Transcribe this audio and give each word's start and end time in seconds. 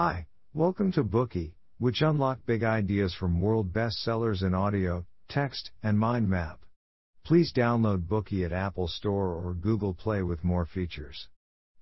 Hi, 0.00 0.28
welcome 0.54 0.92
to 0.92 1.02
Bookey, 1.02 1.54
which 1.78 2.02
unlock 2.02 2.46
big 2.46 2.62
ideas 2.62 3.12
from 3.12 3.40
world 3.40 3.72
bestsellers 3.72 4.44
in 4.44 4.54
audio, 4.54 5.04
text, 5.28 5.72
and 5.82 5.98
mind 5.98 6.28
map. 6.30 6.60
Please 7.24 7.52
download 7.52 8.06
Bookey 8.06 8.44
at 8.44 8.52
Apple 8.52 8.86
Store 8.86 9.34
or 9.34 9.54
Google 9.54 9.94
Play 9.94 10.22
with 10.22 10.44
more 10.44 10.64
features. 10.64 11.26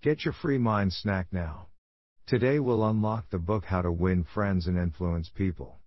Get 0.01 0.25
your 0.25 0.33
free 0.33 0.57
mind 0.57 0.95
snack 0.95 1.27
now. 1.31 1.67
Today 2.27 2.59
we'll 2.59 2.89
unlock 2.89 3.29
the 3.29 3.39
book 3.39 3.67
How 3.67 3.83
to 3.83 3.93
Win 3.93 4.25
Friends 4.25 4.67
and 4.67 4.79
Influence 4.79 5.29
People. 5.29 5.81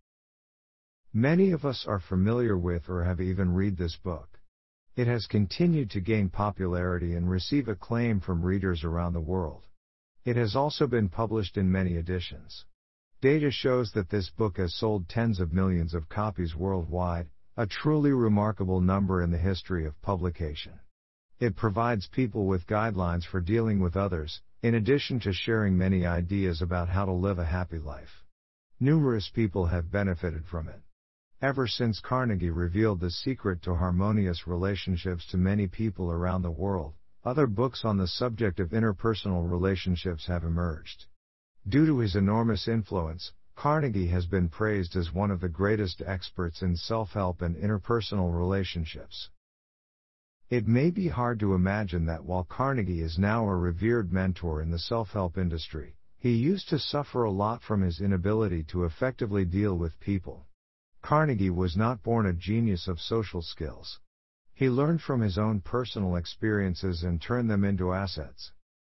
Many 1.11 1.49
of 1.49 1.65
us 1.65 1.83
are 1.87 1.99
familiar 1.99 2.55
with 2.55 2.89
or 2.89 3.05
have 3.05 3.21
even 3.21 3.55
read 3.55 3.75
this 3.75 3.97
book. 4.03 4.39
It 4.95 5.07
has 5.07 5.25
continued 5.25 5.89
to 5.89 5.99
gain 5.99 6.29
popularity 6.29 7.15
and 7.15 7.27
receive 7.27 7.67
acclaim 7.67 8.19
from 8.19 8.43
readers 8.43 8.83
around 8.83 9.13
the 9.13 9.19
world. 9.19 9.63
It 10.29 10.35
has 10.35 10.55
also 10.55 10.85
been 10.85 11.09
published 11.09 11.57
in 11.57 11.71
many 11.71 11.95
editions. 11.95 12.63
Data 13.19 13.49
shows 13.49 13.93
that 13.93 14.09
this 14.09 14.29
book 14.29 14.57
has 14.57 14.75
sold 14.75 15.09
tens 15.09 15.39
of 15.39 15.53
millions 15.53 15.95
of 15.95 16.07
copies 16.07 16.55
worldwide, 16.55 17.31
a 17.57 17.65
truly 17.65 18.11
remarkable 18.11 18.79
number 18.79 19.23
in 19.23 19.31
the 19.31 19.39
history 19.39 19.87
of 19.87 19.99
publication. 20.03 20.81
It 21.39 21.55
provides 21.55 22.05
people 22.09 22.45
with 22.45 22.67
guidelines 22.67 23.25
for 23.25 23.41
dealing 23.41 23.79
with 23.79 23.97
others, 23.97 24.39
in 24.61 24.75
addition 24.75 25.19
to 25.21 25.33
sharing 25.33 25.75
many 25.75 26.05
ideas 26.05 26.61
about 26.61 26.89
how 26.89 27.05
to 27.05 27.11
live 27.11 27.39
a 27.39 27.45
happy 27.45 27.79
life. 27.79 28.23
Numerous 28.79 29.31
people 29.33 29.65
have 29.65 29.89
benefited 29.89 30.45
from 30.45 30.67
it. 30.67 30.83
Ever 31.41 31.65
since 31.65 31.99
Carnegie 32.01 32.51
revealed 32.51 32.99
the 32.99 33.09
secret 33.09 33.63
to 33.63 33.73
harmonious 33.73 34.45
relationships 34.45 35.25
to 35.31 35.37
many 35.37 35.65
people 35.65 36.11
around 36.11 36.43
the 36.43 36.51
world, 36.51 36.93
other 37.25 37.47
books 37.47 37.83
on 37.83 37.97
the 37.97 38.07
subject 38.07 38.59
of 38.59 38.69
interpersonal 38.69 39.49
relationships 39.49 40.27
have 40.27 40.43
emerged. 40.43 41.05
Due 41.67 41.85
to 41.85 41.99
his 41.99 42.15
enormous 42.15 42.67
influence, 42.67 43.33
Carnegie 43.55 44.07
has 44.07 44.25
been 44.25 44.47
praised 44.47 44.95
as 44.95 45.13
one 45.13 45.29
of 45.29 45.41
the 45.41 45.49
greatest 45.49 46.01
experts 46.05 46.61
in 46.61 46.77
self-help 46.77 47.41
and 47.41 47.57
interpersonal 47.57 48.33
relationships. 48.33 49.29
It 50.49 50.67
may 50.67 50.89
be 50.89 51.09
hard 51.09 51.39
to 51.41 51.53
imagine 51.53 52.05
that 52.05 52.23
while 52.23 52.45
Carnegie 52.45 53.01
is 53.01 53.19
now 53.19 53.47
a 53.47 53.55
revered 53.55 54.11
mentor 54.11 54.61
in 54.61 54.71
the 54.71 54.79
self-help 54.79 55.37
industry, 55.37 55.95
he 56.17 56.31
used 56.31 56.69
to 56.69 56.79
suffer 56.79 57.23
a 57.23 57.31
lot 57.31 57.61
from 57.61 57.81
his 57.81 58.01
inability 58.01 58.63
to 58.63 58.85
effectively 58.85 59.45
deal 59.45 59.77
with 59.77 59.99
people. 59.99 60.47
Carnegie 61.01 61.49
was 61.49 61.77
not 61.77 62.01
born 62.01 62.25
a 62.25 62.33
genius 62.33 62.87
of 62.87 62.99
social 62.99 63.41
skills. 63.41 63.99
He 64.59 64.69
learned 64.69 65.01
from 65.01 65.21
his 65.21 65.37
own 65.37 65.61
personal 65.61 66.17
experiences 66.17 67.01
and 67.01 67.21
turned 67.21 67.49
them 67.49 67.63
into 67.63 67.93
assets. 67.93 68.51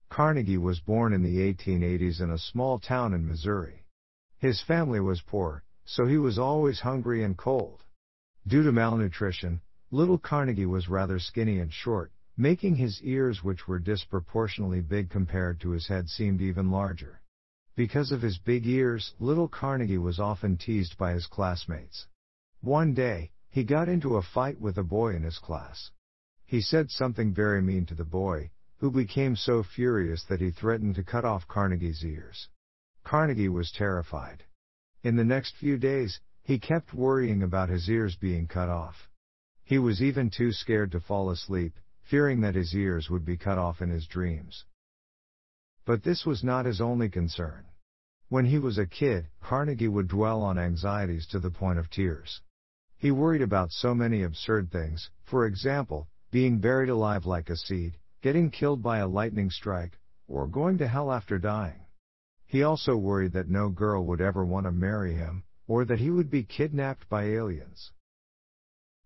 Carnegie 0.07 0.57
was 0.57 0.79
born 0.79 1.11
in 1.11 1.21
the 1.21 1.39
1880s 1.53 2.21
in 2.21 2.31
a 2.31 2.37
small 2.37 2.79
town 2.79 3.13
in 3.13 3.27
Missouri. 3.27 3.83
His 4.37 4.61
family 4.61 5.01
was 5.01 5.19
poor, 5.19 5.65
so 5.83 6.05
he 6.05 6.17
was 6.17 6.39
always 6.39 6.79
hungry 6.79 7.25
and 7.25 7.37
cold. 7.37 7.83
Due 8.47 8.63
to 8.63 8.71
malnutrition, 8.71 9.59
little 9.91 10.17
Carnegie 10.17 10.65
was 10.65 10.87
rather 10.87 11.19
skinny 11.19 11.59
and 11.59 11.73
short, 11.73 12.13
making 12.37 12.77
his 12.77 13.01
ears 13.01 13.43
which 13.43 13.67
were 13.67 13.79
disproportionately 13.79 14.79
big 14.79 15.09
compared 15.09 15.59
to 15.59 15.71
his 15.71 15.89
head 15.89 16.07
seemed 16.07 16.39
even 16.39 16.71
larger. 16.71 17.19
Because 17.75 18.13
of 18.13 18.21
his 18.21 18.37
big 18.37 18.65
ears, 18.65 19.13
little 19.19 19.49
Carnegie 19.49 19.97
was 19.97 20.21
often 20.21 20.55
teased 20.55 20.97
by 20.97 21.11
his 21.11 21.27
classmates. 21.27 22.07
One 22.61 22.93
day, 22.93 23.31
he 23.49 23.63
got 23.63 23.89
into 23.89 24.15
a 24.15 24.21
fight 24.21 24.59
with 24.59 24.77
a 24.77 24.83
boy 24.83 25.15
in 25.15 25.23
his 25.23 25.39
class. 25.39 25.91
He 26.45 26.61
said 26.61 26.89
something 26.89 27.33
very 27.33 27.61
mean 27.61 27.85
to 27.87 27.95
the 27.95 28.05
boy, 28.05 28.51
who 28.77 28.91
became 28.91 29.35
so 29.35 29.63
furious 29.63 30.23
that 30.25 30.39
he 30.39 30.51
threatened 30.51 30.95
to 30.95 31.03
cut 31.03 31.25
off 31.25 31.47
Carnegie's 31.47 32.03
ears. 32.03 32.47
Carnegie 33.03 33.49
was 33.49 33.71
terrified. 33.71 34.43
In 35.03 35.15
the 35.15 35.23
next 35.23 35.55
few 35.55 35.77
days, 35.77 36.19
he 36.43 36.59
kept 36.59 36.93
worrying 36.93 37.43
about 37.43 37.69
his 37.69 37.89
ears 37.89 38.15
being 38.15 38.47
cut 38.47 38.69
off. 38.69 39.09
He 39.63 39.77
was 39.77 40.01
even 40.01 40.29
too 40.29 40.51
scared 40.51 40.91
to 40.93 40.99
fall 40.99 41.29
asleep, 41.29 41.79
fearing 42.01 42.41
that 42.41 42.55
his 42.55 42.73
ears 42.73 43.09
would 43.09 43.25
be 43.25 43.37
cut 43.37 43.57
off 43.57 43.81
in 43.81 43.89
his 43.89 44.07
dreams. 44.07 44.65
But 45.85 46.03
this 46.03 46.25
was 46.25 46.43
not 46.43 46.65
his 46.65 46.81
only 46.81 47.09
concern. 47.09 47.65
When 48.29 48.45
he 48.45 48.59
was 48.59 48.77
a 48.77 48.85
kid, 48.85 49.27
Carnegie 49.41 49.87
would 49.87 50.07
dwell 50.07 50.41
on 50.41 50.57
anxieties 50.57 51.27
to 51.27 51.39
the 51.39 51.51
point 51.51 51.79
of 51.79 51.89
tears. 51.89 52.41
He 52.99 53.11
worried 53.11 53.41
about 53.41 53.71
so 53.71 53.95
many 53.95 54.23
absurd 54.23 54.71
things, 54.71 55.09
for 55.23 55.45
example, 55.45 56.09
being 56.31 56.59
buried 56.59 56.89
alive 56.89 57.25
like 57.25 57.49
a 57.49 57.55
seed, 57.55 57.97
getting 58.21 58.51
killed 58.51 58.83
by 58.83 58.97
a 58.97 59.07
lightning 59.07 59.49
strike, 59.49 59.97
or 60.27 60.47
going 60.47 60.77
to 60.79 60.87
hell 60.87 61.09
after 61.09 61.39
dying. 61.39 61.85
He 62.45 62.61
also 62.61 62.97
worried 62.97 63.31
that 63.31 63.47
no 63.47 63.69
girl 63.69 64.05
would 64.05 64.19
ever 64.19 64.43
want 64.43 64.65
to 64.65 64.73
marry 64.73 65.13
him, 65.13 65.45
or 65.65 65.85
that 65.85 65.99
he 65.99 66.09
would 66.09 66.29
be 66.29 66.43
kidnapped 66.43 67.07
by 67.07 67.23
aliens. 67.23 67.93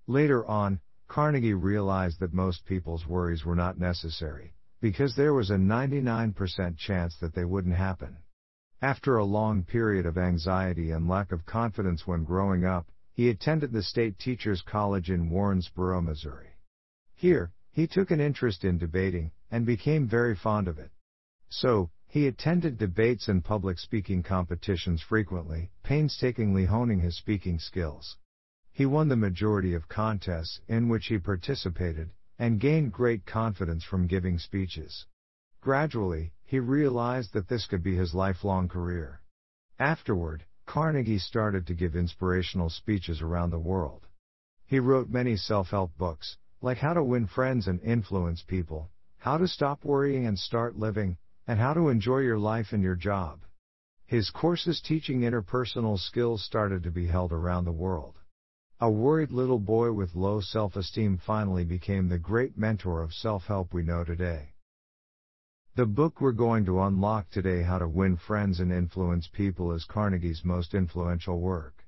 Later 0.07 0.43
on, 0.47 0.79
Carnegie 1.07 1.53
realized 1.53 2.19
that 2.19 2.33
most 2.33 2.65
people's 2.65 3.05
worries 3.05 3.45
were 3.45 3.55
not 3.55 3.77
necessary, 3.77 4.55
because 4.81 5.15
there 5.15 5.35
was 5.35 5.51
a 5.51 5.55
99% 5.55 6.77
chance 6.77 7.15
that 7.19 7.35
they 7.35 7.45
wouldn't 7.45 7.75
happen. 7.75 8.17
After 8.81 9.17
a 9.17 9.23
long 9.23 9.63
period 9.63 10.07
of 10.07 10.17
anxiety 10.17 10.89
and 10.89 11.07
lack 11.07 11.31
of 11.31 11.45
confidence 11.45 12.07
when 12.07 12.23
growing 12.23 12.65
up, 12.65 12.87
he 13.13 13.29
attended 13.29 13.71
the 13.71 13.83
State 13.83 14.17
Teachers 14.17 14.63
College 14.63 15.09
in 15.11 15.29
Warrensburg, 15.29 16.03
Missouri. 16.03 16.57
Here, 17.13 17.51
he 17.71 17.85
took 17.87 18.09
an 18.09 18.19
interest 18.19 18.63
in 18.63 18.77
debating, 18.79 19.31
and 19.51 19.65
became 19.65 20.07
very 20.07 20.35
fond 20.35 20.67
of 20.67 20.79
it. 20.79 20.91
So, 21.49 21.91
he 22.07 22.27
attended 22.27 22.77
debates 22.77 23.27
and 23.27 23.43
public 23.43 23.77
speaking 23.77 24.23
competitions 24.23 25.01
frequently, 25.01 25.71
painstakingly 25.83 26.65
honing 26.65 26.99
his 26.99 27.15
speaking 27.15 27.59
skills. 27.59 28.17
He 28.71 28.87
won 28.87 29.09
the 29.09 29.15
majority 29.15 29.75
of 29.75 29.87
contests 29.87 30.59
in 30.67 30.89
which 30.89 31.05
he 31.07 31.19
participated, 31.19 32.09
and 32.39 32.59
gained 32.59 32.93
great 32.93 33.25
confidence 33.25 33.83
from 33.83 34.07
giving 34.07 34.39
speeches. 34.39 35.05
Gradually, 35.61 36.33
he 36.43 36.59
realized 36.59 37.33
that 37.33 37.47
this 37.47 37.67
could 37.67 37.83
be 37.83 37.95
his 37.95 38.15
lifelong 38.15 38.67
career. 38.67 39.21
Afterward, 39.79 40.45
Carnegie 40.73 41.19
started 41.19 41.67
to 41.67 41.75
give 41.75 41.95
inspirational 41.95 42.67
speeches 42.67 43.21
around 43.21 43.51
the 43.51 43.59
world. 43.59 44.07
He 44.65 44.79
wrote 44.79 45.07
many 45.07 45.37
self-help 45.37 45.95
books, 45.99 46.35
like 46.63 46.79
How 46.79 46.95
to 46.95 47.03
Win 47.03 47.27
Friends 47.27 47.67
and 47.67 47.79
Influence 47.81 48.41
People, 48.41 48.89
How 49.19 49.37
to 49.37 49.47
Stop 49.47 49.85
Worrying 49.85 50.25
and 50.25 50.39
Start 50.39 50.75
Living, 50.75 51.17
and 51.45 51.59
How 51.59 51.75
to 51.75 51.89
Enjoy 51.89 52.21
Your 52.21 52.39
Life 52.39 52.69
and 52.71 52.81
Your 52.81 52.95
Job. 52.95 53.41
His 54.07 54.31
courses 54.31 54.81
teaching 54.81 55.21
interpersonal 55.21 55.99
skills 55.99 56.43
started 56.43 56.81
to 56.81 56.89
be 56.89 57.05
held 57.05 57.31
around 57.31 57.65
the 57.65 57.71
world. 57.71 58.15
A 58.79 58.89
worried 58.89 59.29
little 59.29 59.59
boy 59.59 59.91
with 59.91 60.15
low 60.15 60.41
self-esteem 60.41 61.19
finally 61.23 61.65
became 61.65 62.09
the 62.09 62.17
great 62.17 62.57
mentor 62.57 63.03
of 63.03 63.13
self-help 63.13 63.75
we 63.75 63.83
know 63.83 64.03
today. 64.03 64.52
The 65.75 65.87
book 65.87 66.21
we're 66.21 66.33
going 66.33 66.65
to 66.65 66.83
unlock 66.83 67.31
today 67.31 67.63
How 67.63 67.79
to 67.79 67.87
Win 67.87 68.15
Friends 68.15 68.59
and 68.59 68.71
Influence 68.71 69.27
People 69.27 69.71
is 69.71 69.85
Carnegie's 69.85 70.45
most 70.45 70.75
influential 70.75 71.39
work. 71.39 71.83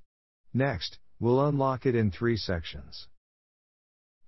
Next, 0.56 0.98
we'll 1.20 1.48
unlock 1.48 1.86
it 1.86 1.94
in 1.94 2.10
three 2.10 2.36
sections. 2.36 3.08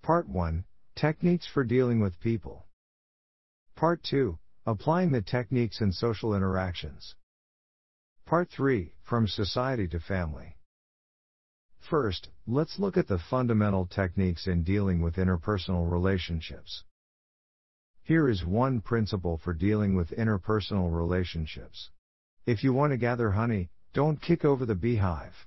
Part 0.03 0.29
1 0.29 0.63
Techniques 0.95 1.47
for 1.47 1.63
Dealing 1.63 1.99
with 1.99 2.19
People. 2.19 2.67
Part 3.75 4.03
2 4.03 4.37
Applying 4.67 5.11
the 5.11 5.23
Techniques 5.23 5.81
in 5.81 5.91
Social 5.91 6.35
Interactions. 6.35 7.15
Part 8.25 8.51
3 8.51 8.93
From 9.01 9.27
Society 9.27 9.87
to 9.87 9.99
Family. 9.99 10.55
First, 11.79 12.29
let's 12.45 12.77
look 12.77 12.95
at 12.95 13.07
the 13.07 13.17
fundamental 13.17 13.87
techniques 13.87 14.45
in 14.45 14.61
dealing 14.61 15.01
with 15.01 15.15
interpersonal 15.15 15.89
relationships. 15.89 16.83
Here 18.07 18.29
is 18.29 18.45
one 18.45 18.79
principle 18.79 19.37
for 19.37 19.53
dealing 19.53 19.93
with 19.93 20.11
interpersonal 20.11 20.95
relationships. 20.95 21.89
If 22.45 22.63
you 22.63 22.71
want 22.71 22.91
to 22.91 22.97
gather 22.97 23.31
honey, 23.31 23.69
don't 23.91 24.21
kick 24.21 24.45
over 24.45 24.65
the 24.65 24.75
beehive. 24.75 25.45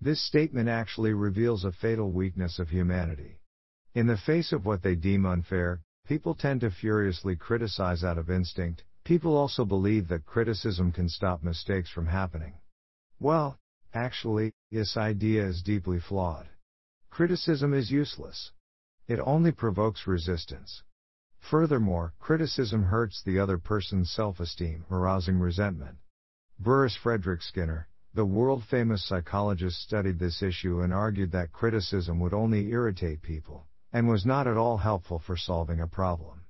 This 0.00 0.22
statement 0.22 0.68
actually 0.68 1.14
reveals 1.14 1.64
a 1.64 1.72
fatal 1.72 2.12
weakness 2.12 2.60
of 2.60 2.68
humanity. 2.68 3.40
In 3.92 4.06
the 4.06 4.16
face 4.16 4.52
of 4.52 4.64
what 4.64 4.84
they 4.84 4.94
deem 4.94 5.26
unfair, 5.26 5.80
people 6.06 6.36
tend 6.36 6.60
to 6.60 6.70
furiously 6.70 7.34
criticize 7.34 8.04
out 8.04 8.18
of 8.18 8.30
instinct. 8.30 8.84
People 9.02 9.36
also 9.36 9.64
believe 9.64 10.06
that 10.06 10.26
criticism 10.26 10.92
can 10.92 11.08
stop 11.08 11.42
mistakes 11.42 11.90
from 11.90 12.06
happening. 12.06 12.52
Well, 13.18 13.58
actually, 13.92 14.52
this 14.70 14.96
idea 14.96 15.44
is 15.44 15.60
deeply 15.60 15.98
flawed. 15.98 16.48
Criticism 17.10 17.74
is 17.74 17.90
useless. 17.90 18.52
It 19.08 19.18
only 19.18 19.50
provokes 19.50 20.06
resistance. 20.06 20.84
Furthermore, 21.50 22.12
criticism 22.18 22.82
hurts 22.82 23.22
the 23.22 23.38
other 23.38 23.56
person's 23.56 24.10
self-esteem, 24.10 24.84
arousing 24.90 25.38
resentment. 25.38 25.96
Burrhus 26.58 26.96
Frederic 26.96 27.40
Skinner, 27.40 27.86
the 28.14 28.24
world-famous 28.24 29.04
psychologist 29.04 29.80
studied 29.80 30.18
this 30.18 30.42
issue 30.42 30.80
and 30.80 30.92
argued 30.92 31.30
that 31.30 31.52
criticism 31.52 32.18
would 32.18 32.34
only 32.34 32.70
irritate 32.72 33.22
people, 33.22 33.64
and 33.92 34.08
was 34.08 34.26
not 34.26 34.48
at 34.48 34.56
all 34.56 34.78
helpful 34.78 35.20
for 35.20 35.36
solving 35.36 35.80
a 35.80 35.86
problem. 35.86 36.40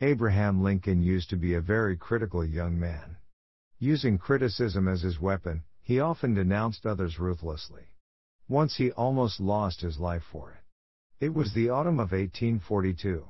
Abraham 0.00 0.60
Lincoln 0.60 1.00
used 1.00 1.30
to 1.30 1.36
be 1.36 1.54
a 1.54 1.60
very 1.60 1.96
critical 1.96 2.44
young 2.44 2.80
man. 2.80 3.16
Using 3.78 4.18
criticism 4.18 4.88
as 4.88 5.02
his 5.02 5.20
weapon, 5.20 5.62
he 5.82 6.00
often 6.00 6.34
denounced 6.34 6.84
others 6.84 7.20
ruthlessly. 7.20 7.92
Once 8.48 8.74
he 8.74 8.90
almost 8.90 9.38
lost 9.38 9.82
his 9.82 10.00
life 10.00 10.24
for 10.32 10.50
it. 10.50 11.24
It 11.24 11.32
was 11.32 11.54
the 11.54 11.70
autumn 11.70 12.00
of 12.00 12.10
1842. 12.10 13.24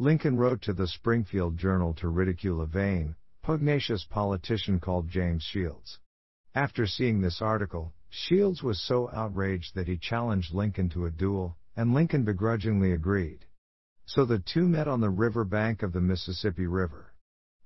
Lincoln 0.00 0.36
wrote 0.36 0.60
to 0.62 0.72
the 0.72 0.88
Springfield 0.88 1.56
Journal 1.56 1.94
to 1.94 2.08
ridicule 2.08 2.60
a 2.60 2.66
vain, 2.66 3.14
pugnacious 3.42 4.04
politician 4.04 4.80
called 4.80 5.08
James 5.08 5.44
Shields. 5.44 6.00
After 6.52 6.84
seeing 6.84 7.20
this 7.20 7.40
article, 7.40 7.94
Shields 8.10 8.60
was 8.60 8.80
so 8.80 9.08
outraged 9.12 9.76
that 9.76 9.86
he 9.86 9.96
challenged 9.96 10.52
Lincoln 10.52 10.88
to 10.90 11.06
a 11.06 11.12
duel, 11.12 11.56
and 11.76 11.94
Lincoln 11.94 12.24
begrudgingly 12.24 12.90
agreed. 12.90 13.46
So 14.04 14.24
the 14.24 14.40
two 14.40 14.66
met 14.66 14.88
on 14.88 15.00
the 15.00 15.10
river 15.10 15.44
bank 15.44 15.84
of 15.84 15.92
the 15.92 16.00
Mississippi 16.00 16.66
River. 16.66 17.14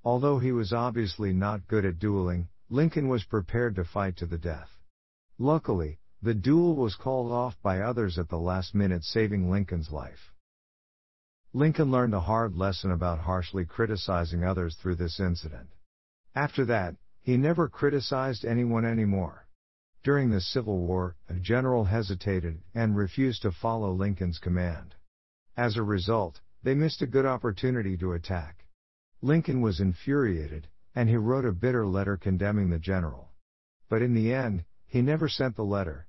Although 0.05 0.39
he 0.39 0.53
was 0.53 0.71
obviously 0.71 1.33
not 1.33 1.67
good 1.67 1.87
at 1.87 1.99
dueling, 1.99 2.49
Lincoln 2.69 3.09
was 3.09 3.25
prepared 3.25 3.75
to 3.77 3.85
fight 3.85 4.19
to 4.19 4.27
the 4.27 4.37
death. 4.37 4.69
Luckily, 5.39 5.99
the 6.21 6.35
duel 6.35 6.77
was 6.77 6.95
called 6.95 7.33
off 7.33 7.57
by 7.63 7.81
others 7.81 8.19
at 8.19 8.29
the 8.29 8.39
last 8.39 8.75
minute 8.75 9.05
saving 9.05 9.51
Lincoln's 9.51 9.91
life. 9.91 10.35
Lincoln 11.55 11.91
learned 11.91 12.13
a 12.13 12.21
hard 12.21 12.57
lesson 12.57 12.91
about 12.91 13.21
harshly 13.21 13.65
criticizing 13.65 14.45
others 14.45 14.77
through 14.77 14.97
this 14.97 15.19
incident. 15.19 15.71
After 16.35 16.67
that, 16.67 16.97
he 17.21 17.39
never 17.39 17.69
criticized 17.69 18.45
anyone 18.45 18.85
anymore. 18.85 19.49
During 20.03 20.31
the 20.31 20.43
Civil 20.43 20.79
War, 20.87 21.17
a 21.27 21.35
general 21.35 21.85
hesitated 21.85 22.63
and 22.75 22.97
refused 22.97 23.43
to 23.43 23.51
follow 23.51 23.93
Lincoln's 23.93 24.39
command. 24.39 24.95
As 25.57 25.77
a 25.77 25.83
result, 25.83 26.41
they 26.63 26.75
missed 26.75 27.01
a 27.01 27.07
good 27.07 27.25
opportunity 27.25 27.97
to 27.97 28.13
attack. 28.13 28.67
Lincoln 29.23 29.63
was 29.63 29.81
infuriated, 29.81 30.69
and 30.95 31.09
he 31.09 31.17
wrote 31.17 31.47
a 31.47 31.53
bitter 31.53 31.87
letter 31.87 32.19
condemning 32.19 32.69
the 32.69 32.79
general. 32.79 33.31
But 33.89 34.03
in 34.03 34.13
the 34.13 34.35
end, 34.35 34.65
he 34.87 35.01
never 35.01 35.29
sent 35.29 35.57
the 35.57 35.65
letter. 35.65 36.09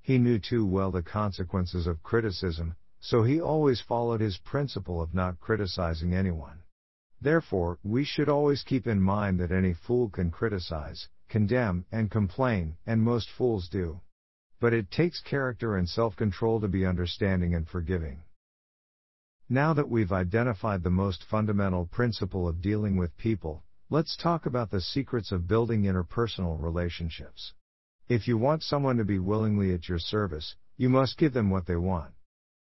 He 0.00 0.16
knew 0.16 0.38
too 0.38 0.64
well 0.64 0.90
the 0.90 1.02
consequences 1.02 1.86
of 1.86 2.02
criticism, 2.02 2.74
so 3.00 3.22
he 3.22 3.40
always 3.40 3.80
followed 3.80 4.20
his 4.20 4.38
principle 4.38 5.00
of 5.00 5.14
not 5.14 5.40
criticizing 5.40 6.14
anyone. 6.14 6.62
Therefore, 7.20 7.78
we 7.82 8.04
should 8.04 8.28
always 8.28 8.62
keep 8.62 8.86
in 8.86 9.00
mind 9.00 9.40
that 9.40 9.52
any 9.52 9.74
fool 9.74 10.08
can 10.08 10.30
criticize, 10.30 11.08
condemn, 11.28 11.84
and 11.90 12.10
complain, 12.10 12.76
and 12.86 13.02
most 13.02 13.28
fools 13.30 13.68
do. 13.68 14.00
But 14.60 14.72
it 14.72 14.90
takes 14.90 15.20
character 15.20 15.76
and 15.76 15.88
self-control 15.88 16.60
to 16.60 16.68
be 16.68 16.86
understanding 16.86 17.54
and 17.54 17.68
forgiving. 17.68 18.22
Now 19.48 19.72
that 19.74 19.88
we've 19.88 20.12
identified 20.12 20.82
the 20.82 20.90
most 20.90 21.24
fundamental 21.24 21.86
principle 21.86 22.46
of 22.46 22.60
dealing 22.60 22.96
with 22.96 23.16
people, 23.16 23.64
let's 23.88 24.16
talk 24.16 24.44
about 24.44 24.70
the 24.70 24.80
secrets 24.80 25.32
of 25.32 25.48
building 25.48 25.84
interpersonal 25.84 26.60
relationships. 26.60 27.54
If 28.08 28.28
you 28.28 28.36
want 28.36 28.62
someone 28.62 28.96
to 28.98 29.04
be 29.04 29.18
willingly 29.18 29.72
at 29.72 29.88
your 29.88 29.98
service, 29.98 30.54
you 30.76 30.88
must 30.88 31.18
give 31.18 31.32
them 31.32 31.50
what 31.50 31.66
they 31.66 31.76
want. 31.76 32.12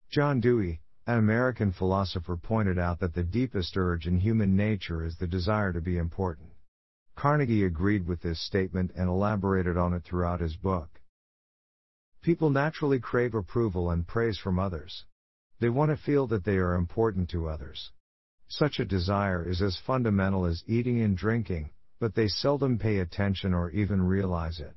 John 0.09 0.39
Dewey, 0.39 0.81
an 1.07 1.17
American 1.17 1.71
philosopher 1.71 2.37
pointed 2.37 2.79
out 2.79 2.99
that 2.99 3.13
the 3.13 3.23
deepest 3.23 3.77
urge 3.77 4.07
in 4.07 4.19
human 4.19 4.55
nature 4.55 5.03
is 5.03 5.17
the 5.17 5.27
desire 5.27 5.73
to 5.73 5.81
be 5.81 5.97
important. 5.97 6.49
Carnegie 7.15 7.63
agreed 7.63 8.07
with 8.07 8.21
this 8.21 8.39
statement 8.39 8.91
and 8.95 9.07
elaborated 9.07 9.77
on 9.77 9.93
it 9.93 10.03
throughout 10.03 10.39
his 10.39 10.55
book. 10.55 11.01
People 12.21 12.49
naturally 12.49 12.99
crave 12.99 13.35
approval 13.35 13.91
and 13.91 14.07
praise 14.07 14.37
from 14.37 14.57
others. 14.57 15.05
They 15.59 15.69
want 15.69 15.91
to 15.91 15.97
feel 15.97 16.27
that 16.27 16.43
they 16.43 16.57
are 16.57 16.73
important 16.73 17.29
to 17.29 17.47
others. 17.47 17.91
Such 18.47 18.79
a 18.79 18.85
desire 18.85 19.47
is 19.47 19.61
as 19.61 19.77
fundamental 19.77 20.45
as 20.45 20.63
eating 20.67 21.01
and 21.01 21.17
drinking, 21.17 21.69
but 21.99 22.15
they 22.15 22.27
seldom 22.27 22.77
pay 22.77 22.97
attention 22.97 23.53
or 23.53 23.69
even 23.69 24.01
realize 24.01 24.59
it. 24.59 24.75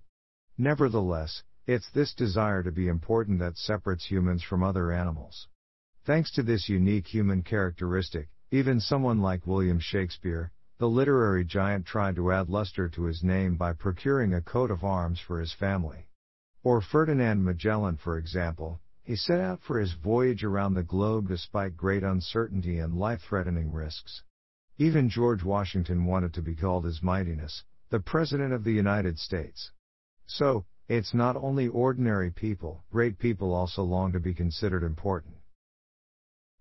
Nevertheless, 0.57 1.43
it's 1.69 1.91
this 1.91 2.15
desire 2.15 2.63
to 2.63 2.73
be 2.73 2.89
important 2.89 3.39
that 3.41 3.59
separates 3.59 4.07
humans 4.07 4.43
from 4.43 4.63
other 4.63 4.91
animals. 4.91 5.49
Thanks 6.07 6.33
to 6.33 6.43
this 6.43 6.71
unique 6.71 7.07
human 7.07 7.43
characteristic, 7.43 8.31
even 8.51 8.81
someone 8.81 9.21
like 9.21 9.47
William 9.47 9.79
Shakespeare, 9.79 10.51
the 10.79 10.89
literary 10.89 11.45
giant 11.45 11.85
tried 11.85 12.17
to 12.17 12.33
add 12.33 12.49
luster 12.49 12.89
to 12.89 13.03
his 13.03 13.23
name 13.23 13.57
by 13.57 13.75
procuring 13.75 14.33
a 14.33 14.41
coat 14.41 14.71
of 14.71 14.83
arms 14.83 15.21
for 15.21 15.39
his 15.39 15.53
family. 15.53 16.09
Or 16.63 16.81
Ferdinand 16.81 17.45
Magellan, 17.45 17.99
for 17.99 18.17
example, 18.17 18.81
he 19.03 19.15
set 19.15 19.39
out 19.39 19.61
for 19.61 19.79
his 19.79 19.93
voyage 19.93 20.43
around 20.43 20.73
the 20.73 20.83
globe 20.83 21.29
despite 21.29 21.77
great 21.77 22.03
uncertainty 22.03 22.79
and 22.79 22.95
life-threatening 22.95 23.71
risks. 23.73 24.23
Even 24.79 25.11
George 25.11 25.45
Washington 25.45 26.07
wanted 26.07 26.33
to 26.33 26.41
be 26.41 26.55
called 26.55 26.87
His 26.87 27.03
Mightiness, 27.03 27.65
the 27.91 28.01
President 28.01 28.55
of 28.55 28.65
the 28.65 28.73
United 28.73 29.19
States. 29.19 29.71
So, 30.25 30.65
it's 30.89 31.13
not 31.13 31.37
only 31.37 31.69
ordinary 31.69 32.31
people, 32.31 32.83
great 32.91 33.19
people 33.19 33.53
also 33.53 33.83
long 33.83 34.11
to 34.13 34.21
be 34.21 34.33
considered 34.33 34.83
important. 34.83 35.35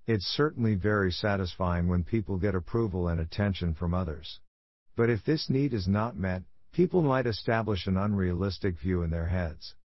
It's 0.05 0.25
certainly 0.25 0.75
very 0.75 1.11
satisfying 1.11 1.87
when 1.87 2.03
people 2.03 2.37
get 2.37 2.53
approval 2.53 3.07
and 3.07 3.21
attention 3.21 3.73
from 3.73 3.93
others. 3.93 4.39
But 4.97 5.09
if 5.09 5.23
this 5.23 5.49
need 5.49 5.73
is 5.73 5.87
not 5.87 6.17
met, 6.17 6.43
people 6.73 7.01
might 7.01 7.25
establish 7.25 7.87
an 7.87 7.95
unrealistic 7.95 8.79
view 8.79 9.01
in 9.01 9.09
their 9.09 9.27
heads. 9.27 9.75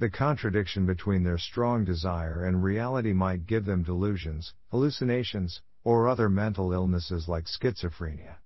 The 0.00 0.10
contradiction 0.10 0.86
between 0.86 1.22
their 1.22 1.38
strong 1.38 1.84
desire 1.84 2.44
and 2.44 2.64
reality 2.64 3.12
might 3.12 3.46
give 3.46 3.64
them 3.64 3.84
delusions, 3.84 4.54
hallucinations, 4.70 5.60
or 5.84 6.08
other 6.08 6.28
mental 6.28 6.72
illnesses 6.72 7.28
like 7.28 7.44
schizophrenia. 7.44 8.38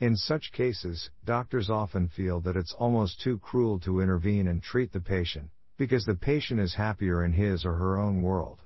In 0.00 0.14
such 0.14 0.52
cases, 0.52 1.10
doctors 1.24 1.68
often 1.68 2.06
feel 2.06 2.40
that 2.42 2.56
it's 2.56 2.72
almost 2.74 3.20
too 3.20 3.38
cruel 3.40 3.80
to 3.80 4.00
intervene 4.00 4.46
and 4.46 4.62
treat 4.62 4.92
the 4.92 5.00
patient, 5.00 5.50
because 5.76 6.04
the 6.04 6.14
patient 6.14 6.60
is 6.60 6.74
happier 6.74 7.24
in 7.24 7.32
his 7.32 7.64
or 7.64 7.74
her 7.74 7.98
own 7.98 8.22
world. 8.22 8.62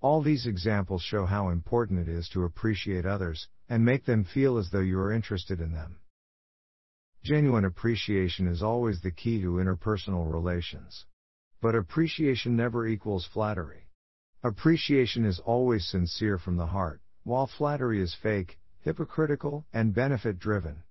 All 0.00 0.20
these 0.20 0.46
examples 0.46 1.02
show 1.02 1.26
how 1.26 1.48
important 1.48 2.00
it 2.00 2.08
is 2.08 2.28
to 2.30 2.42
appreciate 2.42 3.06
others, 3.06 3.48
and 3.68 3.84
make 3.84 4.04
them 4.04 4.24
feel 4.24 4.58
as 4.58 4.70
though 4.70 4.80
you 4.80 4.98
are 4.98 5.12
interested 5.12 5.60
in 5.60 5.72
them. 5.72 6.00
Genuine 7.22 7.64
appreciation 7.64 8.48
is 8.48 8.60
always 8.60 9.00
the 9.00 9.12
key 9.12 9.40
to 9.42 9.52
interpersonal 9.52 10.30
relations. 10.30 11.06
But 11.62 11.76
appreciation 11.76 12.56
never 12.56 12.84
equals 12.86 13.26
flattery. 13.32 13.88
Appreciation 14.42 15.24
is 15.24 15.38
always 15.38 15.86
sincere 15.86 16.36
from 16.36 16.56
the 16.56 16.66
heart, 16.66 17.00
while 17.22 17.46
flattery 17.46 18.02
is 18.02 18.14
fake, 18.20 18.58
hypocritical, 18.84 19.64
and 19.72 19.94
benefit 19.94 20.38
driven. 20.38 20.82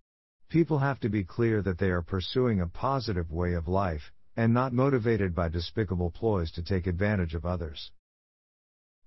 People 0.50 0.80
have 0.80 1.00
to 1.00 1.10
be 1.10 1.24
clear 1.24 1.62
that 1.62 1.78
they 1.78 1.90
are 1.90 2.02
pursuing 2.02 2.60
a 2.60 2.68
positive 2.68 3.32
way 3.32 3.54
of 3.54 3.68
life, 3.68 4.12
and 4.36 4.54
not 4.54 4.74
motivated 4.74 5.36
by 5.36 5.48
despicable 5.48 6.10
ploys 6.10 6.52
to 6.52 6.64
take 6.64 6.88
advantage 6.88 7.36
of 7.36 7.46
others. 7.46 7.92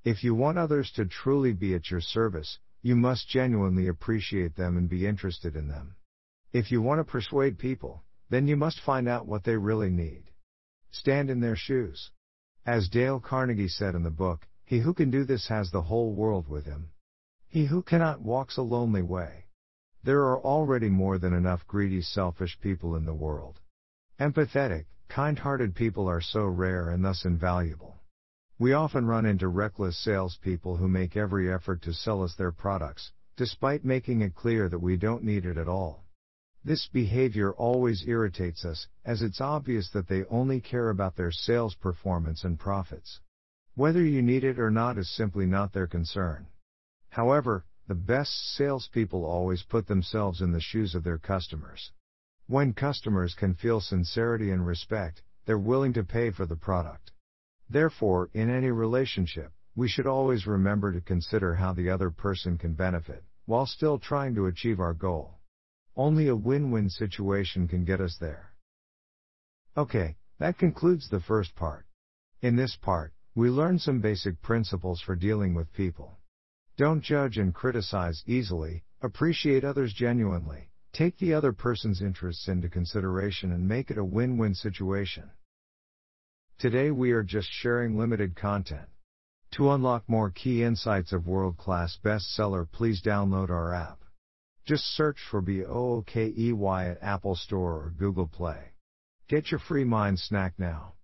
If 0.04 0.22
you 0.22 0.34
want 0.34 0.56
others 0.56 0.92
to 0.92 1.04
truly 1.04 1.52
be 1.52 1.74
at 1.74 1.90
your 1.90 2.00
service, 2.00 2.58
you 2.80 2.94
must 2.94 3.28
genuinely 3.28 3.88
appreciate 3.88 4.54
them 4.54 4.76
and 4.76 4.88
be 4.88 5.06
interested 5.06 5.56
in 5.56 5.66
them. 5.66 5.96
If 6.52 6.70
you 6.70 6.80
want 6.80 7.00
to 7.00 7.04
persuade 7.04 7.58
people, 7.58 8.04
then 8.30 8.46
you 8.46 8.56
must 8.56 8.80
find 8.80 9.08
out 9.08 9.26
what 9.26 9.42
they 9.42 9.56
really 9.56 9.90
need. 9.90 10.30
Stand 10.92 11.28
in 11.28 11.40
their 11.40 11.56
shoes. 11.56 12.10
As 12.64 12.88
Dale 12.88 13.20
Carnegie 13.20 13.68
said 13.68 13.94
in 13.96 14.04
the 14.04 14.10
book, 14.10 14.46
he 14.64 14.78
who 14.78 14.94
can 14.94 15.10
do 15.10 15.24
this 15.24 15.48
has 15.48 15.70
the 15.70 15.82
whole 15.82 16.12
world 16.12 16.48
with 16.48 16.64
him. 16.64 16.90
He 17.48 17.66
who 17.66 17.82
cannot 17.82 18.20
walks 18.20 18.56
a 18.56 18.62
lonely 18.62 19.02
way. 19.02 19.46
There 20.02 20.22
are 20.22 20.38
already 20.38 20.88
more 20.88 21.18
than 21.18 21.32
enough 21.32 21.66
greedy 21.66 22.02
selfish 22.02 22.58
people 22.60 22.94
in 22.96 23.04
the 23.04 23.14
world. 23.14 23.60
Empathetic, 24.20 24.86
kind-hearted 25.08 25.74
people 25.74 26.08
are 26.08 26.20
so 26.20 26.46
rare 26.46 26.90
and 26.90 27.04
thus 27.04 27.24
invaluable. 27.24 28.02
We 28.58 28.72
often 28.72 29.06
run 29.06 29.26
into 29.26 29.48
reckless 29.48 29.98
salespeople 29.98 30.76
who 30.76 30.88
make 30.88 31.16
every 31.16 31.52
effort 31.52 31.82
to 31.82 31.92
sell 31.92 32.22
us 32.22 32.34
their 32.34 32.52
products, 32.52 33.12
despite 33.36 33.84
making 33.84 34.22
it 34.22 34.34
clear 34.34 34.68
that 34.68 34.78
we 34.78 34.96
don't 34.96 35.24
need 35.24 35.44
it 35.44 35.58
at 35.58 35.68
all. 35.68 36.04
This 36.64 36.88
behavior 36.88 37.52
always 37.52 38.08
irritates 38.08 38.64
us, 38.64 38.88
as 39.04 39.22
it's 39.22 39.40
obvious 39.40 39.90
that 39.90 40.08
they 40.08 40.24
only 40.24 40.60
care 40.60 40.90
about 40.90 41.16
their 41.16 41.30
sales 41.30 41.74
performance 41.74 42.44
and 42.44 42.58
profits. 42.58 43.20
Whether 43.74 44.02
you 44.02 44.22
need 44.22 44.42
it 44.42 44.58
or 44.58 44.70
not 44.70 44.98
is 44.98 45.08
simply 45.08 45.46
not 45.46 45.72
their 45.72 45.86
concern. 45.86 46.46
However, 47.16 47.64
the 47.88 47.94
best 47.94 48.30
salespeople 48.56 49.24
always 49.24 49.62
put 49.62 49.86
themselves 49.86 50.42
in 50.42 50.52
the 50.52 50.60
shoes 50.60 50.94
of 50.94 51.02
their 51.02 51.16
customers. 51.16 51.90
When 52.46 52.74
customers 52.74 53.34
can 53.34 53.54
feel 53.54 53.80
sincerity 53.80 54.50
and 54.50 54.66
respect, 54.66 55.22
they're 55.46 55.58
willing 55.58 55.94
to 55.94 56.04
pay 56.04 56.30
for 56.30 56.44
the 56.44 56.56
product. 56.56 57.12
Therefore, 57.70 58.28
in 58.34 58.50
any 58.50 58.70
relationship, 58.70 59.50
we 59.74 59.88
should 59.88 60.06
always 60.06 60.46
remember 60.46 60.92
to 60.92 61.00
consider 61.00 61.54
how 61.54 61.72
the 61.72 61.88
other 61.88 62.10
person 62.10 62.58
can 62.58 62.74
benefit, 62.74 63.24
while 63.46 63.64
still 63.64 63.98
trying 63.98 64.34
to 64.34 64.44
achieve 64.44 64.78
our 64.78 64.92
goal. 64.92 65.38
Only 65.96 66.28
a 66.28 66.36
win-win 66.36 66.90
situation 66.90 67.66
can 67.66 67.86
get 67.86 68.02
us 68.02 68.18
there. 68.20 68.52
Okay, 69.74 70.18
that 70.38 70.58
concludes 70.58 71.08
the 71.08 71.20
first 71.20 71.54
part. 71.54 71.86
In 72.42 72.56
this 72.56 72.76
part, 72.76 73.14
we 73.34 73.48
learn 73.48 73.78
some 73.78 74.02
basic 74.02 74.42
principles 74.42 75.00
for 75.00 75.16
dealing 75.16 75.54
with 75.54 75.72
people. 75.72 76.18
Don't 76.76 77.02
judge 77.02 77.38
and 77.38 77.54
criticize 77.54 78.22
easily, 78.26 78.84
appreciate 79.02 79.64
others 79.64 79.92
genuinely, 79.92 80.70
Take 80.96 81.18
the 81.18 81.34
other 81.34 81.52
person's 81.52 82.00
interests 82.00 82.48
into 82.48 82.70
consideration 82.70 83.52
and 83.52 83.68
make 83.68 83.90
it 83.90 83.98
a 83.98 84.04
win-win 84.04 84.54
situation. 84.54 85.30
Today 86.58 86.90
we 86.90 87.12
are 87.12 87.22
just 87.22 87.50
sharing 87.50 87.98
limited 87.98 88.34
content. 88.34 88.88
To 89.56 89.72
unlock 89.72 90.08
more 90.08 90.30
key 90.30 90.62
insights 90.62 91.12
of 91.12 91.26
world-class 91.26 91.98
bestseller 92.02 92.66
please 92.72 93.02
download 93.02 93.50
our 93.50 93.74
app. 93.74 93.98
Just 94.64 94.84
search 94.84 95.18
for 95.30 95.42
BOOKEY 95.42 96.90
at 96.90 97.02
Apple 97.02 97.36
Store 97.36 97.74
or 97.74 97.92
Google 97.98 98.28
Play. 98.28 98.72
Get 99.28 99.50
your 99.50 99.60
free 99.60 99.84
mind 99.84 100.18
snack 100.18 100.54
now. 100.56 100.94